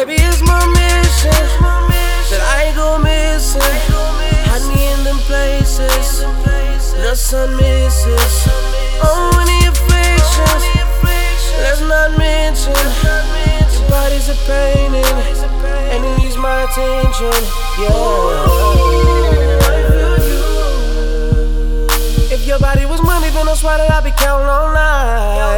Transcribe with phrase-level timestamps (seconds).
[0.00, 1.28] Baby, it's my mission
[2.32, 3.52] that I ain't gon' miss.
[3.52, 6.24] Hide me in them places
[6.96, 8.48] the sun misses.
[9.04, 10.64] Oh, any afflictions,
[11.60, 12.72] let's not mention.
[13.76, 15.04] Your body's a painting,
[15.92, 17.36] and it needs my attention.
[17.76, 18.80] Yeah.
[22.32, 25.49] If your body was money, then I swear that I'd be counting all night.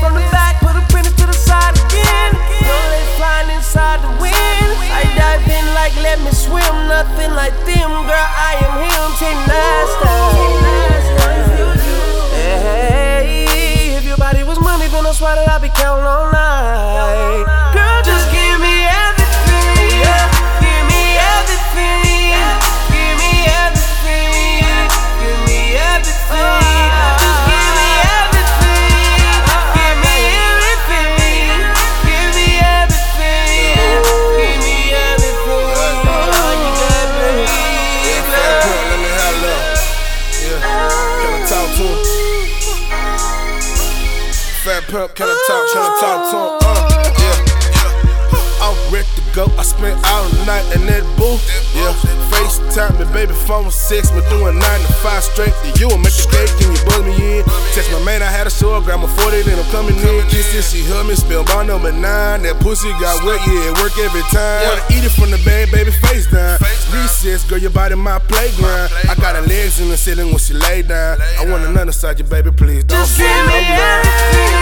[0.00, 2.32] From the back, put to the side again.
[2.60, 4.36] They flying inside the wind.
[4.92, 8.28] I dive in like let me swim, nothing like them, girl.
[8.50, 8.71] I am
[44.82, 45.72] Fat pimp, can I talk?
[45.72, 46.50] Can I talk to him?
[46.62, 47.62] Uh, yeah.
[48.62, 49.44] I'm ready to go.
[49.58, 51.42] I spent all night in that booth.
[51.74, 51.90] Yeah,
[52.30, 55.90] FaceTime me, baby, phone six, me doing nine to five straight to you.
[55.90, 57.44] And make the cake, can you buzz me in?
[57.74, 60.22] Text my man, I had a show, grab my 40, then I'm coming in.
[60.30, 62.46] Kiss it, she hug me, spell ball number nine.
[62.46, 64.62] That pussy got wet, yeah, it work every time.
[64.62, 66.62] Wanna eat it from the bag, baby, face down.
[66.94, 68.94] Recess, girl, your body my playground.
[69.10, 71.18] I got her legs in the ceiling when she lay down.
[71.40, 74.06] I want another side, you baby, please don't Just say give no me lie.
[74.06, 74.61] Give me everything.